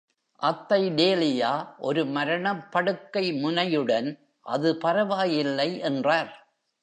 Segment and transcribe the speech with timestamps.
[0.39, 1.51] அத்தை டேலியா,
[1.77, 4.09] ஒரு மரணப் படுக்கை முனையுடன்,
[4.45, 6.31] அது பரவாயில்லை என்றார்.